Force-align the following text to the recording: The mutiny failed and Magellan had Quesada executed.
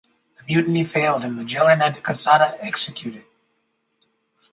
The 0.35 0.43
mutiny 0.47 0.83
failed 0.83 1.23
and 1.25 1.35
Magellan 1.35 1.79
had 1.81 2.01
Quesada 2.03 2.57
executed. 2.59 3.23